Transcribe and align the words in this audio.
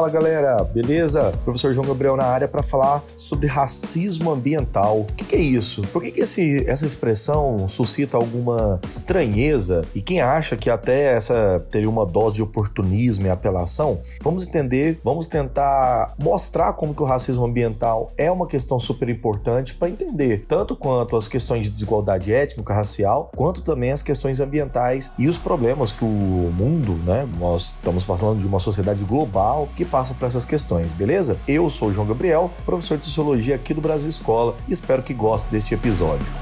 Fala 0.00 0.12
galera, 0.12 0.64
beleza? 0.64 1.30
Professor 1.44 1.74
João 1.74 1.86
Gabriel 1.86 2.16
na 2.16 2.24
área 2.24 2.48
para 2.48 2.62
falar 2.62 3.04
sobre 3.18 3.46
racismo 3.46 4.30
ambiental. 4.30 5.00
O 5.00 5.04
que, 5.04 5.26
que, 5.26 5.36
é 5.36 5.38
isso? 5.38 5.82
Por 5.92 6.02
que, 6.02 6.10
que 6.10 6.22
esse, 6.22 6.64
essa 6.66 6.86
expressão 6.86 7.68
suscita 7.68 8.16
alguma 8.16 8.80
estranheza? 8.88 9.84
E 9.94 10.00
quem 10.00 10.22
acha 10.22 10.56
que 10.56 10.70
até 10.70 11.14
essa 11.14 11.62
teria 11.70 11.90
uma 11.90 12.06
dose 12.06 12.36
de 12.36 12.42
oportunismo 12.42 13.26
e 13.26 13.28
apelação? 13.28 14.00
Vamos 14.22 14.46
entender, 14.46 14.98
vamos 15.04 15.26
tentar 15.26 16.14
mostrar 16.18 16.72
como 16.72 16.94
que 16.94 17.02
o 17.02 17.04
racismo 17.04 17.44
ambiental 17.44 18.10
é 18.16 18.32
uma 18.32 18.46
questão 18.46 18.78
super 18.78 19.10
importante 19.10 19.74
para 19.74 19.90
entender 19.90 20.46
tanto 20.48 20.74
quanto 20.74 21.14
as 21.14 21.28
questões 21.28 21.64
de 21.64 21.72
desigualdade 21.72 22.32
étnica, 22.32 22.72
racial, 22.72 23.30
quanto 23.36 23.60
também 23.60 23.92
as 23.92 24.00
questões 24.00 24.40
ambientais 24.40 25.12
e 25.18 25.28
os 25.28 25.36
problemas 25.36 25.92
que 25.92 26.06
o 26.06 26.08
mundo, 26.08 26.94
né? 27.04 27.28
Nós 27.38 27.74
estamos 27.78 28.06
passando 28.06 28.38
de 28.38 28.46
uma 28.46 28.58
sociedade 28.58 29.04
global 29.04 29.68
que 29.76 29.89
passa 29.90 30.14
por 30.14 30.24
essas 30.24 30.44
questões, 30.44 30.92
beleza? 30.92 31.38
Eu 31.46 31.68
sou 31.68 31.88
o 31.88 31.92
João 31.92 32.06
Gabriel, 32.06 32.50
professor 32.64 32.96
de 32.96 33.04
Sociologia 33.04 33.56
aqui 33.56 33.74
do 33.74 33.80
Brasil 33.80 34.08
Escola 34.08 34.56
e 34.68 34.72
espero 34.72 35.02
que 35.02 35.12
goste 35.12 35.50
deste 35.50 35.74
episódio. 35.74 36.32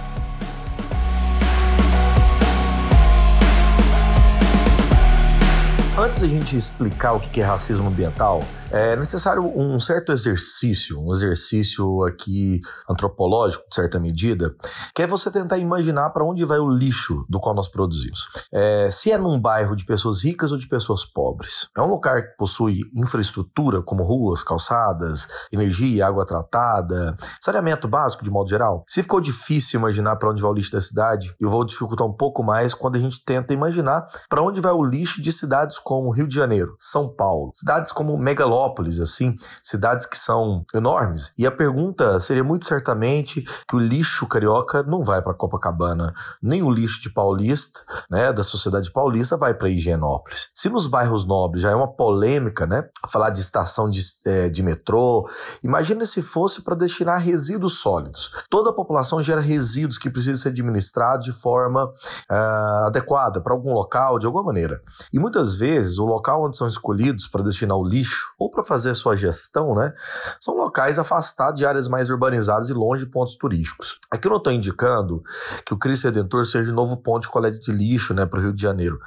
Antes 5.99 6.21
da 6.21 6.29
gente 6.29 6.57
explicar 6.57 7.15
o 7.15 7.21
que 7.21 7.41
é 7.41 7.45
racismo 7.45 7.89
ambiental, 7.89 8.41
é 8.71 8.97
necessário 8.97 9.43
um 9.59 9.81
certo 9.81 10.13
exercício, 10.13 11.01
um 11.01 11.13
exercício 11.13 12.05
aqui 12.05 12.61
antropológico, 12.89 13.65
de 13.69 13.75
certa 13.75 13.99
medida, 13.99 14.55
que 14.95 15.03
é 15.03 15.07
você 15.07 15.31
tentar 15.31 15.59
imaginar 15.59 16.11
para 16.11 16.25
onde 16.25 16.45
vai 16.45 16.59
o 16.59 16.69
lixo 16.69 17.25
do 17.29 17.41
qual 17.41 17.55
nós 17.55 17.69
produzimos. 17.69 18.29
É, 18.53 18.91
se 18.91 19.11
é 19.11 19.19
num 19.19 19.41
bairro 19.41 19.75
de 19.75 19.85
pessoas 19.85 20.25
ricas 20.25 20.53
ou 20.53 20.59
de 20.59 20.69
pessoas 20.69 21.05
pobres. 21.05 21.69
É 21.77 21.81
um 21.81 21.87
lugar 21.87 22.23
que 22.23 22.37
possui 22.37 22.83
infraestrutura 22.95 23.83
como 23.83 24.05
ruas, 24.05 24.43
calçadas, 24.43 25.27
energia, 25.51 26.07
água 26.07 26.27
tratada, 26.27 27.17
saneamento 27.41 27.89
básico 27.89 28.25
de 28.25 28.31
modo 28.31 28.51
geral. 28.51 28.85
Se 28.87 29.03
ficou 29.03 29.21
difícil 29.21 29.81
imaginar 29.81 30.17
para 30.17 30.31
onde 30.31 30.43
vai 30.43 30.51
o 30.51 30.55
lixo 30.55 30.73
da 30.73 30.81
cidade, 30.81 31.35
eu 31.41 31.49
vou 31.49 31.65
dificultar 31.65 32.07
um 32.07 32.13
pouco 32.13 32.43
mais 32.43 32.75
quando 32.75 32.97
a 32.97 33.01
gente 33.01 33.25
tenta 33.25 33.55
imaginar 33.55 34.07
para 34.29 34.43
onde 34.43 34.61
vai 34.61 34.73
o 34.73 34.85
lixo 34.85 35.23
de 35.23 35.33
cidades 35.33 35.79
como 35.79 36.11
Rio 36.11 36.29
de 36.29 36.35
Janeiro, 36.35 36.77
São 36.79 37.15
Paulo, 37.15 37.53
cidades 37.55 37.93
como 37.93 38.17
Megalópolis, 38.19 38.58
metrópoles, 38.59 39.01
assim, 39.01 39.37
cidades 39.63 40.05
que 40.07 40.19
são 40.19 40.65
enormes. 40.75 41.33
E 41.39 41.47
a 41.47 41.51
pergunta 41.51 42.19
seria 42.19 42.43
muito 42.43 42.67
certamente 42.67 43.45
que 43.69 43.77
o 43.77 43.79
lixo 43.79 44.27
carioca 44.27 44.83
não 44.83 45.03
vai 45.03 45.23
para 45.23 45.35
Copacabana, 45.35 46.13
nem 46.43 46.63
o 46.63 46.71
lixo 46.71 47.01
de 47.01 47.11
Paulista, 47.11 47.81
né, 48.11 48.33
da 48.33 48.43
sociedade 48.43 48.91
paulista, 48.91 49.37
vai 49.37 49.55
para 49.55 49.69
Higienópolis. 49.69 50.49
Se 50.55 50.69
nos 50.69 50.87
bairros 50.87 51.25
nobres 51.25 51.63
já 51.63 51.71
é 51.71 51.75
uma 51.75 51.89
polêmica, 51.89 52.67
né, 52.67 52.85
falar 53.09 53.31
de 53.31 53.41
estação 53.41 53.89
de, 53.89 54.01
é, 54.27 54.49
de 54.49 54.63
metrô, 54.63 55.29
imagina 55.63 56.05
se 56.05 56.21
fosse 56.21 56.63
para 56.63 56.75
destinar 56.75 57.21
resíduos 57.21 57.79
sólidos. 57.79 58.31
Toda 58.51 58.71
a 58.71 58.73
população 58.73 59.23
gera 59.23 59.41
resíduos 59.41 59.99
que 59.99 60.11
precisam 60.11 60.37
ser 60.37 60.49
administrados 60.49 61.27
de 61.27 61.33
forma 61.33 61.85
uh, 61.85 62.87
adequada 62.87 63.41
para 63.41 63.53
algum 63.53 63.73
local, 63.73 64.19
de 64.19 64.27
alguma 64.27 64.45
maneira. 64.45 64.81
E 65.13 65.19
muitas 65.19 65.55
vezes 65.55 65.99
o 65.99 66.05
local 66.05 66.45
onde 66.45 66.57
são 66.57 66.67
escolhidos 66.67 67.27
para 67.29 67.43
destinar 67.43 67.77
o 67.77 67.87
lixo 67.87 68.35
ou 68.49 68.51
para 68.51 68.65
fazer 68.65 68.95
sua 68.95 69.15
gestão, 69.15 69.75
né, 69.75 69.93
são 70.41 70.57
locais 70.57 70.99
afastados 70.99 71.59
de 71.61 71.67
áreas 71.67 71.87
mais 71.87 72.09
urbanizadas 72.09 72.71
e 72.71 72.73
longe 72.73 73.05
de 73.05 73.11
pontos 73.11 73.37
turísticos. 73.37 73.99
Aqui 74.11 74.27
eu 74.27 74.31
não 74.31 74.39
estou 74.39 74.53
indicando 74.53 75.23
que 75.65 75.75
o 75.75 75.79
Cristo 75.79 76.07
Redentor 76.07 76.47
seja 76.47 76.73
o 76.73 76.75
novo 76.75 76.97
ponto 76.97 77.23
de 77.23 77.29
coleta 77.29 77.59
de 77.59 77.71
lixo 77.71 78.15
né, 78.15 78.25
para 78.25 78.39
o 78.39 78.43
Rio 78.43 78.53
de 78.53 78.63
Janeiro, 78.63 78.99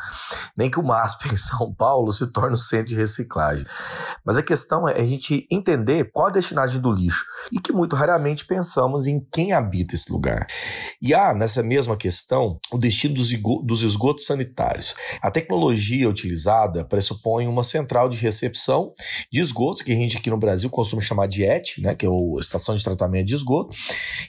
nem 0.55 0.69
que 0.69 0.79
o 0.79 0.83
MASP 0.83 1.29
em 1.33 1.35
São 1.35 1.73
Paulo 1.73 2.11
se 2.11 2.27
torne 2.31 2.53
um 2.53 2.57
centro 2.57 2.87
de 2.87 2.95
reciclagem. 2.95 3.65
Mas 4.23 4.37
a 4.37 4.43
questão 4.43 4.87
é 4.87 4.99
a 4.99 5.05
gente 5.05 5.47
entender 5.49 6.11
qual 6.11 6.27
a 6.27 6.31
destinagem 6.31 6.79
do 6.79 6.91
lixo 6.91 7.25
e 7.51 7.59
que 7.59 7.73
muito 7.73 7.95
raramente 7.95 8.45
pensamos 8.45 9.07
em 9.07 9.19
quem 9.31 9.53
habita 9.53 9.95
esse 9.95 10.11
lugar. 10.11 10.45
E 11.01 11.13
há 11.13 11.33
nessa 11.33 11.63
mesma 11.63 11.97
questão 11.97 12.59
o 12.71 12.77
destino 12.77 13.15
dos 13.15 13.81
esgotos 13.81 14.25
sanitários. 14.25 14.93
A 15.21 15.31
tecnologia 15.31 16.07
utilizada 16.07 16.85
pressupõe 16.85 17.47
uma 17.47 17.63
central 17.63 18.07
de 18.07 18.17
recepção 18.17 18.93
de 19.31 19.39
esgoto, 19.39 19.83
que 19.83 19.91
a 19.93 19.95
gente 19.95 20.17
aqui 20.17 20.29
no 20.29 20.37
Brasil 20.37 20.69
costuma 20.69 21.01
chamar 21.01 21.27
de 21.27 21.45
ET, 21.45 21.77
né, 21.77 21.95
que 21.95 22.05
é 22.05 22.09
a 22.09 22.39
Estação 22.39 22.75
de 22.75 22.83
Tratamento 22.83 23.27
de 23.27 23.35
Esgoto, 23.35 23.75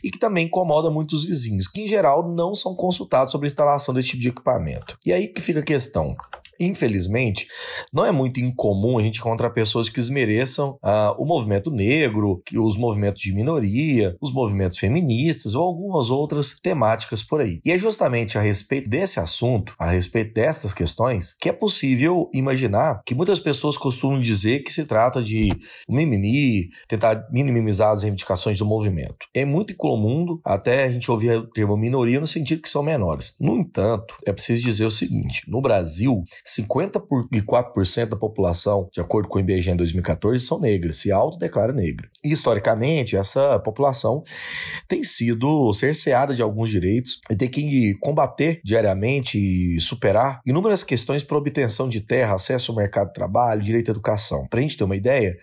e 0.03 0.11
que 0.11 0.19
também 0.19 0.47
incomoda 0.47 0.91
muitos 0.91 1.25
vizinhos, 1.25 1.67
que 1.67 1.83
em 1.83 1.89
geral 1.89 2.33
não 2.33 2.55
são 2.55 2.75
consultados 2.75 3.33
sobre 3.33 3.47
a 3.47 3.51
instalação 3.51 3.93
desse 3.93 4.11
tipo 4.11 4.23
de 4.23 4.29
equipamento. 4.29 4.97
E 5.05 5.13
aí 5.13 5.27
que 5.27 5.41
fica 5.41 5.59
a 5.59 5.65
questão. 5.65 6.15
Infelizmente, 6.61 7.47
não 7.93 8.05
é 8.05 8.13
muito 8.13 8.41
incomum 8.41 8.99
a 8.99 9.03
gente 9.03 9.19
encontrar 9.19 9.51
pessoas 9.51 9.89
que 9.89 10.01
desmereçam 10.01 10.79
ah, 10.83 11.15
o 11.19 11.25
movimento 11.25 11.71
negro, 11.71 12.43
os 12.55 12.77
movimentos 12.77 13.23
de 13.23 13.35
minoria, 13.35 14.17
os 14.21 14.33
movimentos 14.33 14.79
feministas 14.79 15.55
ou 15.55 15.63
algumas 15.63 16.11
outras 16.11 16.59
temáticas 16.61 17.23
por 17.23 17.41
aí. 17.41 17.61
E 17.65 17.73
é 17.73 17.79
justamente 17.79 18.39
a 18.39 18.41
respeito 18.41 18.89
desse 18.89 19.21
assunto, 19.21 19.75
a 19.79 19.91
respeito 19.91 20.35
dessas 20.35 20.73
questões, 20.73 21.35
que 21.41 21.49
é 21.49 21.53
possível 21.53 22.31
imaginar 22.33 23.03
que 23.05 23.15
muitas 23.15 23.39
pessoas 23.39 23.77
costumam 23.77 24.21
dizer 24.21 24.63
que 24.63 24.73
se 24.73 24.85
trata 24.85 25.23
de 25.23 25.51
mimimi, 25.89 26.69
tentar 26.89 27.27
minimizar 27.31 27.91
as 27.91 28.03
reivindicações 28.03 28.59
do 28.59 28.67
movimento. 28.67 29.27
É 29.35 29.45
muito 29.45 29.73
incomum 29.73 30.39
até 30.45 30.85
a 30.85 30.91
gente 30.91 31.11
ouvir 31.11 31.33
o 31.33 31.47
termo 31.47 31.77
minoria 31.77 32.21
no 32.21 32.27
sentido 32.27 32.63
que 32.63 32.69
são 32.69 32.83
menores. 32.83 33.35
No 33.41 33.57
entanto, 33.57 34.15
é 34.27 34.33
preciso 34.33 34.63
dizer 34.63 34.87
o 34.87 34.91
seguinte: 34.91 35.43
no 35.49 35.61
Brasil, 35.61 36.23
54% 36.47 38.07
da 38.07 38.17
população, 38.17 38.89
de 38.93 39.01
acordo 39.01 39.29
com 39.29 39.39
o 39.39 39.41
IBGE 39.41 39.71
em 39.71 39.77
2014, 39.77 40.45
são 40.45 40.61
negras, 40.61 40.97
se 40.97 41.13
autodeclara 41.13 41.73
negra. 41.73 42.09
E, 42.23 42.33
historicamente, 42.33 43.17
essa 43.17 43.59
população 43.61 44.23
tem 44.89 45.05
sido 45.05 45.73
cerceada 45.73 46.35
de 46.35 46.43
alguns 46.43 46.71
direitos 46.71 47.21
e 47.31 47.37
tem 47.37 47.49
que 47.49 47.95
combater 48.01 48.61
diariamente 48.65 49.39
e 49.39 49.81
superar 49.81 50.41
inúmeras 50.45 50.83
questões 50.83 51.23
para 51.23 51.39
obtenção 51.39 51.89
de 51.89 52.01
terra, 52.01 52.35
acesso 52.35 52.73
ao 52.73 52.77
mercado 52.77 53.09
de 53.09 53.15
trabalho, 53.15 53.63
direito 53.63 53.91
à 53.91 53.93
educação. 53.93 54.47
Para 54.49 54.59
a 54.59 54.63
gente 54.63 54.77
ter 54.77 54.85
uma 54.85 54.97
ideia, 54.97 55.37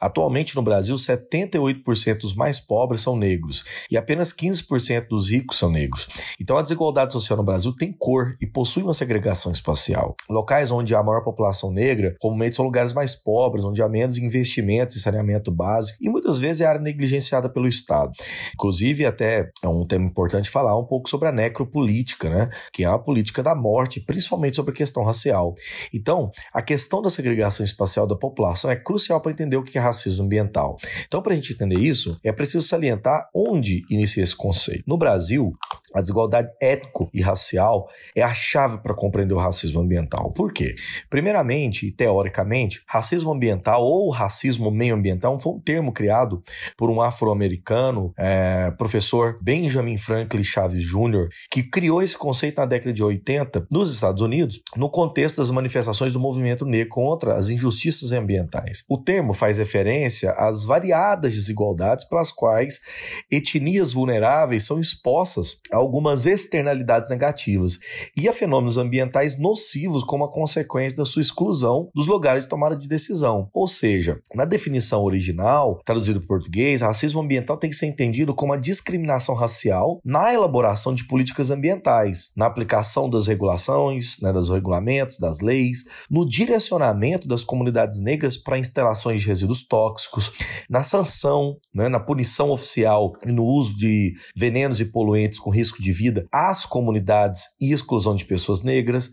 atualmente 0.00 0.56
no 0.56 0.62
Brasil, 0.62 0.94
78% 0.96 2.20
dos 2.20 2.34
mais 2.34 2.58
pobres 2.58 3.02
são 3.02 3.16
negros 3.16 3.64
e 3.90 3.96
apenas 3.96 4.32
15% 4.32 5.08
dos 5.08 5.30
ricos 5.30 5.58
são 5.58 5.70
negros. 5.70 6.08
Então, 6.40 6.56
a 6.56 6.62
desigualdade 6.62 7.12
social 7.12 7.36
no 7.36 7.44
Brasil 7.44 7.74
tem 7.74 7.92
cor 7.92 8.36
e 8.40 8.46
possui 8.46 8.82
uma 8.82 8.94
segregação 8.94 9.52
espacial 9.52 10.16
locais 10.46 10.70
onde 10.70 10.94
há 10.94 11.02
maior 11.02 11.24
população 11.24 11.72
negra, 11.72 12.14
comumente 12.20 12.54
são 12.54 12.64
lugares 12.64 12.92
mais 12.92 13.16
pobres, 13.16 13.64
onde 13.64 13.82
há 13.82 13.88
menos 13.88 14.16
investimentos 14.16 14.94
em 14.94 15.00
saneamento 15.00 15.50
básico 15.50 15.98
e 16.00 16.08
muitas 16.08 16.38
vezes 16.38 16.60
é 16.60 16.66
área 16.66 16.80
negligenciada 16.80 17.48
pelo 17.48 17.66
Estado. 17.66 18.12
Inclusive, 18.54 19.04
até 19.04 19.50
é 19.60 19.68
um 19.68 19.84
tema 19.84 20.06
importante 20.06 20.48
falar 20.48 20.78
um 20.78 20.84
pouco 20.84 21.10
sobre 21.10 21.28
a 21.28 21.32
necropolítica, 21.32 22.30
né? 22.30 22.48
que 22.72 22.84
é 22.84 22.86
a 22.86 22.96
política 22.96 23.42
da 23.42 23.56
morte, 23.56 24.00
principalmente 24.00 24.54
sobre 24.54 24.70
a 24.70 24.74
questão 24.74 25.02
racial. 25.02 25.54
Então, 25.92 26.30
a 26.52 26.62
questão 26.62 27.02
da 27.02 27.10
segregação 27.10 27.64
espacial 27.64 28.06
da 28.06 28.14
população 28.14 28.70
é 28.70 28.76
crucial 28.76 29.20
para 29.20 29.32
entender 29.32 29.56
o 29.56 29.64
que 29.64 29.76
é 29.76 29.80
racismo 29.80 30.24
ambiental. 30.24 30.76
Então, 31.06 31.20
para 31.20 31.32
a 31.32 31.34
gente 31.34 31.52
entender 31.52 31.80
isso, 31.80 32.20
é 32.22 32.30
preciso 32.30 32.64
salientar 32.64 33.28
onde 33.34 33.82
inicia 33.90 34.22
esse 34.22 34.36
conceito. 34.36 34.84
No 34.86 34.96
Brasil, 34.96 35.56
a 35.96 36.00
desigualdade 36.02 36.50
étnico 36.60 37.08
e 37.12 37.22
racial 37.22 37.88
é 38.14 38.22
a 38.22 38.34
chave 38.34 38.78
para 38.78 38.94
compreender 38.94 39.32
o 39.34 39.38
racismo 39.38 39.80
ambiental. 39.80 40.30
Por 40.34 40.52
quê? 40.52 40.74
Primeiramente, 41.08 41.90
teoricamente, 41.90 42.82
racismo 42.86 43.32
ambiental 43.32 43.82
ou 43.82 44.10
racismo 44.10 44.70
meio-ambiental 44.70 45.40
foi 45.40 45.54
um 45.54 45.58
termo 45.58 45.92
criado 45.92 46.42
por 46.76 46.90
um 46.90 47.00
afro-americano, 47.00 48.12
é, 48.18 48.70
professor 48.72 49.38
Benjamin 49.40 49.96
Franklin 49.96 50.44
Chaves 50.44 50.82
Jr., 50.82 51.28
que 51.50 51.62
criou 51.62 52.02
esse 52.02 52.16
conceito 52.16 52.58
na 52.58 52.66
década 52.66 52.92
de 52.92 53.02
80 53.02 53.66
nos 53.70 53.92
Estados 53.92 54.20
Unidos, 54.20 54.60
no 54.76 54.90
contexto 54.90 55.38
das 55.38 55.50
manifestações 55.50 56.12
do 56.12 56.20
movimento 56.20 56.66
negro 56.66 56.90
contra 56.90 57.34
as 57.34 57.48
injustiças 57.48 58.12
ambientais. 58.12 58.84
O 58.86 58.98
termo 58.98 59.32
faz 59.32 59.56
referência 59.56 60.32
às 60.32 60.66
variadas 60.66 61.32
desigualdades 61.32 62.04
pelas 62.04 62.30
quais 62.30 62.82
etnias 63.30 63.94
vulneráveis 63.94 64.64
são 64.64 64.78
expostas 64.78 65.60
a 65.72 65.85
algumas 65.86 66.26
externalidades 66.26 67.08
negativas 67.10 67.78
e 68.16 68.28
a 68.28 68.32
fenômenos 68.32 68.76
ambientais 68.76 69.38
nocivos 69.38 70.02
como 70.02 70.24
a 70.24 70.32
consequência 70.32 70.98
da 70.98 71.04
sua 71.04 71.22
exclusão 71.22 71.88
dos 71.94 72.06
lugares 72.06 72.44
de 72.44 72.48
tomada 72.48 72.76
de 72.76 72.88
decisão. 72.88 73.48
Ou 73.52 73.66
seja, 73.66 74.20
na 74.34 74.44
definição 74.44 75.02
original, 75.02 75.80
traduzido 75.84 76.18
para 76.20 76.28
português, 76.28 76.80
racismo 76.80 77.20
ambiental 77.20 77.56
tem 77.56 77.70
que 77.70 77.76
ser 77.76 77.86
entendido 77.86 78.34
como 78.34 78.52
a 78.52 78.56
discriminação 78.56 79.34
racial 79.34 80.00
na 80.04 80.32
elaboração 80.32 80.94
de 80.94 81.06
políticas 81.06 81.50
ambientais, 81.50 82.32
na 82.36 82.46
aplicação 82.46 83.08
das 83.08 83.26
regulações, 83.26 84.18
né, 84.20 84.32
dos 84.32 84.50
regulamentos, 84.50 85.18
das 85.18 85.40
leis, 85.40 85.84
no 86.10 86.26
direcionamento 86.26 87.28
das 87.28 87.44
comunidades 87.44 88.00
negras 88.00 88.36
para 88.36 88.58
instalações 88.58 89.22
de 89.22 89.28
resíduos 89.28 89.66
tóxicos, 89.66 90.32
na 90.68 90.82
sanção, 90.82 91.56
né, 91.74 91.88
na 91.88 92.00
punição 92.00 92.50
oficial 92.50 93.14
e 93.24 93.32
no 93.32 93.44
uso 93.44 93.76
de 93.76 94.14
venenos 94.34 94.80
e 94.80 94.86
poluentes 94.86 95.38
com 95.38 95.50
risco 95.50 95.75
risco 95.76 95.82
de 95.82 95.92
vida 95.92 96.26
às 96.32 96.64
comunidades 96.64 97.42
e 97.60 97.72
exclusão 97.72 98.14
de 98.14 98.24
pessoas 98.24 98.62
negras. 98.62 99.10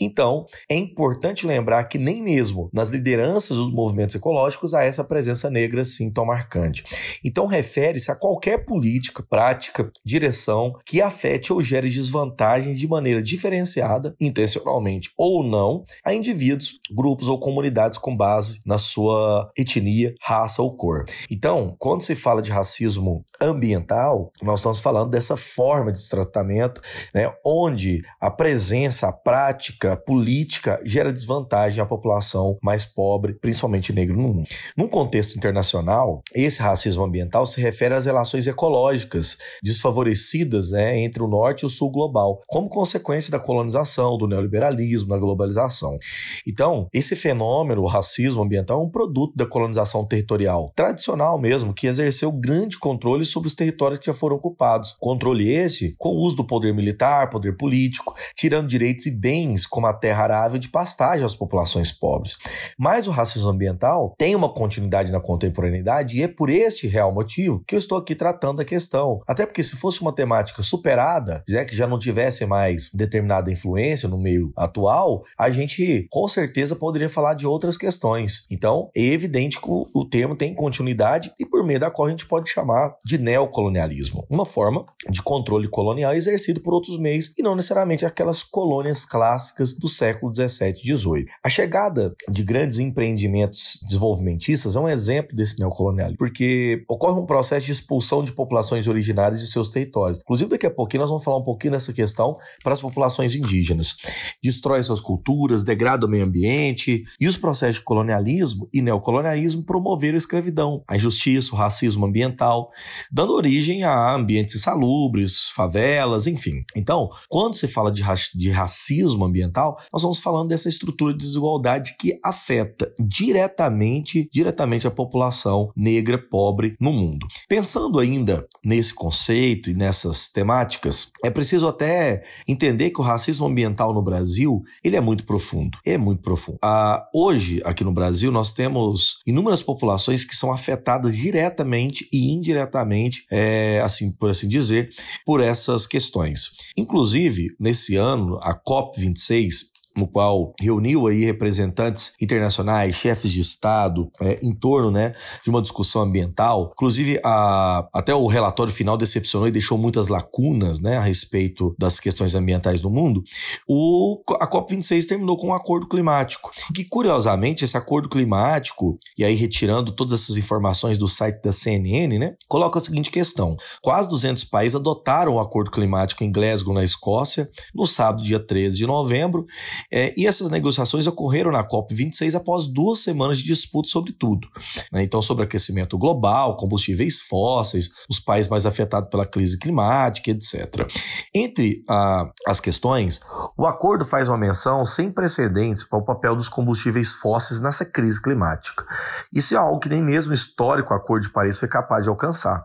Então, 0.00 0.46
é 0.68 0.74
importante 0.74 1.46
lembrar 1.46 1.84
que 1.84 1.98
nem 1.98 2.22
mesmo 2.22 2.70
nas 2.72 2.90
lideranças 2.90 3.56
dos 3.56 3.72
movimentos 3.72 4.14
ecológicos 4.14 4.74
há 4.74 4.84
essa 4.84 5.04
presença 5.04 5.50
negra 5.50 5.82
assim 5.82 6.12
tão 6.12 6.24
marcante. 6.24 6.84
Então, 7.24 7.46
refere-se 7.46 8.10
a 8.10 8.16
qualquer 8.16 8.64
política, 8.64 9.22
prática, 9.22 9.90
direção 10.04 10.72
que 10.84 11.00
afete 11.00 11.52
ou 11.52 11.60
gere 11.60 11.90
desvantagens 11.90 12.78
de 12.78 12.88
maneira 12.88 13.22
diferenciada, 13.22 14.14
intencionalmente 14.20 15.10
ou 15.16 15.42
não, 15.42 15.84
a 16.04 16.14
indivíduos, 16.14 16.78
grupos 16.90 17.28
ou 17.28 17.38
comunidades 17.38 17.98
com 17.98 18.16
base 18.16 18.60
na 18.66 18.78
sua 18.78 19.50
etnia, 19.56 20.14
raça 20.20 20.62
ou 20.62 20.76
cor. 20.76 21.04
Então, 21.30 21.74
quando 21.78 22.02
se 22.02 22.14
fala 22.14 22.42
de 22.42 22.52
racismo 22.52 23.24
ambiental, 23.40 24.30
nós 24.42 24.60
estamos 24.60 24.80
falando 24.80 25.10
dessa 25.10 25.36
forma 25.36 25.92
de 25.94 26.08
tratamento, 26.08 26.80
né, 27.14 27.32
onde 27.44 28.04
a 28.20 28.30
presença, 28.30 29.08
a 29.08 29.12
prática 29.12 29.96
política 29.96 30.80
gera 30.84 31.12
desvantagem 31.12 31.82
à 31.82 31.86
população 31.86 32.56
mais 32.62 32.84
pobre, 32.84 33.34
principalmente 33.34 33.92
negra 33.92 34.16
no 34.16 34.22
mundo. 34.22 34.48
Num 34.76 34.88
contexto 34.88 35.36
internacional, 35.36 36.22
esse 36.34 36.60
racismo 36.60 37.04
ambiental 37.04 37.46
se 37.46 37.60
refere 37.60 37.94
às 37.94 38.06
relações 38.06 38.46
ecológicas 38.46 39.38
desfavorecidas 39.62 40.70
né, 40.70 40.98
entre 40.98 41.22
o 41.22 41.28
norte 41.28 41.62
e 41.62 41.66
o 41.66 41.70
sul 41.70 41.90
global, 41.90 42.42
como 42.46 42.68
consequência 42.68 43.30
da 43.30 43.38
colonização, 43.38 44.16
do 44.16 44.26
neoliberalismo, 44.26 45.08
da 45.08 45.18
globalização. 45.18 45.98
Então, 46.46 46.88
esse 46.92 47.16
fenômeno, 47.16 47.82
o 47.82 47.86
racismo 47.86 48.42
ambiental, 48.42 48.80
é 48.80 48.84
um 48.84 48.90
produto 48.90 49.36
da 49.36 49.46
colonização 49.46 50.04
territorial 50.04 50.72
tradicional 50.74 51.38
mesmo, 51.38 51.74
que 51.74 51.86
exerceu 51.86 52.32
grande 52.32 52.78
controle 52.78 53.24
sobre 53.24 53.48
os 53.48 53.54
territórios 53.54 53.98
que 53.98 54.06
já 54.06 54.14
foram 54.14 54.36
ocupados. 54.36 54.96
Controle 55.00 55.50
esse 55.50 55.83
com 55.98 56.10
o 56.10 56.18
uso 56.18 56.36
do 56.36 56.46
poder 56.46 56.72
militar, 56.74 57.30
poder 57.30 57.56
político, 57.56 58.14
tirando 58.36 58.68
direitos 58.68 59.06
e 59.06 59.10
bens 59.10 59.66
como 59.66 59.86
a 59.86 59.92
terra 59.92 60.24
arável 60.24 60.58
de 60.58 60.68
pastagem 60.68 61.24
às 61.24 61.34
populações 61.34 61.92
pobres. 61.92 62.36
Mas 62.78 63.06
o 63.06 63.10
racismo 63.10 63.48
ambiental 63.48 64.14
tem 64.18 64.34
uma 64.34 64.48
continuidade 64.48 65.12
na 65.12 65.20
contemporaneidade 65.20 66.18
e 66.18 66.22
é 66.22 66.28
por 66.28 66.50
este 66.50 66.86
real 66.86 67.12
motivo 67.12 67.62
que 67.66 67.74
eu 67.74 67.78
estou 67.78 67.98
aqui 67.98 68.14
tratando 68.14 68.60
a 68.60 68.64
questão. 68.64 69.20
Até 69.26 69.46
porque 69.46 69.62
se 69.62 69.76
fosse 69.76 70.00
uma 70.00 70.14
temática 70.14 70.62
superada, 70.62 71.42
né, 71.48 71.64
que 71.64 71.76
já 71.76 71.86
não 71.86 71.98
tivesse 71.98 72.46
mais 72.46 72.90
determinada 72.92 73.50
influência 73.50 74.08
no 74.08 74.18
meio 74.18 74.52
atual, 74.56 75.24
a 75.38 75.50
gente 75.50 76.06
com 76.10 76.26
certeza 76.28 76.76
poderia 76.76 77.08
falar 77.08 77.34
de 77.34 77.46
outras 77.46 77.76
questões. 77.76 78.46
Então, 78.50 78.90
é 78.94 79.02
evidente 79.02 79.60
que 79.60 79.68
o 79.68 80.04
termo 80.04 80.36
tem 80.36 80.54
continuidade 80.54 81.32
e 81.38 81.46
por 81.46 81.64
meio 81.64 81.80
da 81.80 81.90
qual 81.90 82.06
a 82.06 82.10
gente 82.10 82.26
pode 82.26 82.50
chamar 82.50 82.96
de 83.04 83.18
neocolonialismo, 83.18 84.26
uma 84.28 84.44
forma 84.44 84.84
de 85.08 85.22
controle 85.22 85.68
colonial 85.74 86.14
exercido 86.14 86.60
por 86.60 86.72
outros 86.72 86.96
meios 86.96 87.32
e 87.36 87.42
não 87.42 87.56
necessariamente 87.56 88.06
aquelas 88.06 88.44
colônias 88.44 89.04
clássicas 89.04 89.76
do 89.76 89.88
século 89.88 90.30
17 90.30 90.80
e 90.80 90.84
18. 90.84 91.32
A 91.42 91.48
chegada 91.48 92.14
de 92.28 92.44
grandes 92.44 92.78
empreendimentos 92.78 93.80
desenvolvimentistas 93.82 94.76
é 94.76 94.78
um 94.78 94.88
exemplo 94.88 95.34
desse 95.34 95.58
neocolonialismo, 95.58 96.16
porque 96.16 96.84
ocorre 96.88 97.18
um 97.18 97.26
processo 97.26 97.66
de 97.66 97.72
expulsão 97.72 98.22
de 98.22 98.30
populações 98.30 98.86
originárias 98.86 99.40
de 99.40 99.48
seus 99.48 99.68
territórios. 99.68 100.20
Inclusive, 100.20 100.50
daqui 100.50 100.64
a 100.64 100.70
pouquinho 100.70 101.00
nós 101.00 101.10
vamos 101.10 101.24
falar 101.24 101.38
um 101.38 101.44
pouquinho 101.44 101.72
dessa 101.72 101.92
questão 101.92 102.36
para 102.62 102.72
as 102.72 102.80
populações 102.80 103.34
indígenas. 103.34 103.96
Destrói 104.40 104.80
suas 104.80 105.00
culturas, 105.00 105.64
degrada 105.64 106.06
o 106.06 106.08
meio 106.08 106.24
ambiente 106.24 107.02
e 107.18 107.26
os 107.26 107.36
processos 107.36 107.78
de 107.78 107.82
colonialismo 107.82 108.68
e 108.72 108.80
neocolonialismo 108.80 109.64
promoveram 109.64 110.14
a 110.14 110.18
escravidão, 110.18 110.84
a 110.86 110.94
injustiça, 110.94 111.52
o 111.52 111.58
racismo 111.58 112.06
ambiental, 112.06 112.70
dando 113.10 113.32
origem 113.32 113.82
a 113.82 114.14
ambientes 114.14 114.54
insalubres, 114.54 115.48
favelas, 115.64 116.26
enfim. 116.26 116.62
Então, 116.76 117.08
quando 117.28 117.54
se 117.54 117.66
fala 117.66 117.90
de, 117.90 118.02
ra 118.02 118.14
de 118.34 118.50
racismo 118.50 119.24
ambiental, 119.24 119.78
nós 119.92 120.02
estamos 120.02 120.20
falando 120.20 120.48
dessa 120.48 120.68
estrutura 120.68 121.12
de 121.12 121.24
desigualdade 121.24 121.96
que 121.98 122.18
afeta 122.22 122.92
diretamente, 123.00 124.28
diretamente 124.32 124.86
a 124.86 124.90
população 124.90 125.70
negra 125.76 126.18
pobre 126.18 126.76
no 126.80 126.92
mundo. 126.92 127.26
Pensando 127.48 127.98
ainda 127.98 128.46
nesse 128.64 128.94
conceito 128.94 129.70
e 129.70 129.74
nessas 129.74 130.28
temáticas, 130.28 131.10
é 131.24 131.30
preciso 131.30 131.66
até 131.66 132.22
entender 132.46 132.90
que 132.90 133.00
o 133.00 133.04
racismo 133.04 133.46
ambiental 133.46 133.92
no 133.92 134.02
Brasil 134.02 134.62
ele 134.82 134.96
é 134.96 135.00
muito 135.00 135.24
profundo. 135.24 135.78
É 135.84 135.96
muito 135.96 136.22
profundo. 136.22 136.58
Ah, 136.62 137.06
hoje, 137.14 137.60
aqui 137.64 137.82
no 137.82 137.92
Brasil, 137.92 138.30
nós 138.30 138.52
temos 138.52 139.20
inúmeras 139.26 139.62
populações 139.62 140.24
que 140.24 140.36
são 140.36 140.52
afetadas 140.52 141.16
diretamente 141.16 142.08
e 142.12 142.30
indiretamente, 142.32 143.26
é, 143.30 143.80
assim 143.82 144.12
por 144.12 144.30
assim 144.30 144.48
dizer, 144.48 144.90
por 145.24 145.40
essas 145.54 145.86
questões. 145.86 146.50
Inclusive, 146.76 147.54
nesse 147.60 147.94
ano, 147.94 148.38
a 148.42 148.52
COP26 148.54 149.73
no 149.96 150.06
qual 150.06 150.52
reuniu 150.60 151.06
aí 151.06 151.24
representantes 151.24 152.14
internacionais, 152.20 152.96
chefes 152.96 153.32
de 153.32 153.40
Estado, 153.40 154.10
é, 154.20 154.38
em 154.42 154.52
torno 154.52 154.90
né, 154.90 155.14
de 155.42 155.50
uma 155.50 155.62
discussão 155.62 156.02
ambiental. 156.02 156.70
Inclusive, 156.72 157.20
a, 157.24 157.88
até 157.92 158.14
o 158.14 158.26
relatório 158.26 158.72
final 158.72 158.96
decepcionou 158.96 159.46
e 159.46 159.52
deixou 159.52 159.78
muitas 159.78 160.08
lacunas 160.08 160.80
né, 160.80 160.96
a 160.96 161.00
respeito 161.00 161.74
das 161.78 162.00
questões 162.00 162.34
ambientais 162.34 162.82
no 162.82 162.90
mundo. 162.90 163.22
O, 163.68 164.22
a 164.40 164.48
COP26 164.48 165.06
terminou 165.06 165.36
com 165.36 165.48
um 165.48 165.54
acordo 165.54 165.88
climático, 165.88 166.50
que 166.74 166.84
curiosamente 166.84 167.64
esse 167.64 167.76
acordo 167.76 168.08
climático, 168.08 168.98
e 169.16 169.24
aí 169.24 169.34
retirando 169.34 169.92
todas 169.92 170.22
essas 170.22 170.36
informações 170.36 170.98
do 170.98 171.06
site 171.06 171.40
da 171.42 171.52
CNN, 171.52 172.18
né, 172.18 172.34
coloca 172.48 172.78
a 172.78 172.82
seguinte 172.82 173.10
questão: 173.10 173.56
quase 173.82 174.08
200 174.08 174.44
países 174.44 174.76
adotaram 174.76 175.34
o 175.34 175.40
acordo 175.40 175.70
climático 175.70 176.24
em 176.24 176.32
Glasgow, 176.32 176.74
na 176.74 176.84
Escócia, 176.84 177.48
no 177.74 177.86
sábado, 177.86 178.22
dia 178.22 178.40
13 178.40 178.76
de 178.76 178.86
novembro, 178.86 179.46
é, 179.90 180.14
e 180.16 180.26
essas 180.26 180.50
negociações 180.50 181.06
ocorreram 181.06 181.50
na 181.50 181.66
COP26 181.66 182.34
após 182.34 182.66
duas 182.66 183.00
semanas 183.00 183.38
de 183.38 183.44
disputa 183.44 183.88
sobre 183.88 184.12
tudo. 184.12 184.48
Né? 184.92 185.02
Então, 185.02 185.20
sobre 185.22 185.44
aquecimento 185.44 185.96
global, 185.98 186.56
combustíveis 186.56 187.20
fósseis, 187.20 187.90
os 188.08 188.20
países 188.20 188.50
mais 188.50 188.66
afetados 188.66 189.10
pela 189.10 189.26
crise 189.26 189.58
climática, 189.58 190.30
etc. 190.30 190.86
Entre 191.34 191.82
ah, 191.88 192.30
as 192.46 192.60
questões, 192.60 193.20
o 193.56 193.66
acordo 193.66 194.04
faz 194.04 194.28
uma 194.28 194.38
menção 194.38 194.84
sem 194.84 195.10
precedentes 195.10 195.84
para 195.84 195.98
o 195.98 196.04
papel 196.04 196.34
dos 196.36 196.48
combustíveis 196.48 197.14
fósseis 197.14 197.60
nessa 197.60 197.84
crise 197.84 198.20
climática. 198.20 198.84
Isso 199.32 199.54
é 199.54 199.58
algo 199.58 199.78
que 199.78 199.88
nem 199.88 200.02
mesmo 200.02 200.32
o 200.32 200.34
histórico 200.34 200.94
Acordo 200.94 201.24
de 201.24 201.30
Paris 201.30 201.58
foi 201.58 201.68
capaz 201.68 202.04
de 202.04 202.10
alcançar. 202.10 202.62